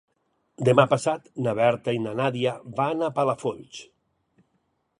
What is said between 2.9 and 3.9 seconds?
a Palafolls.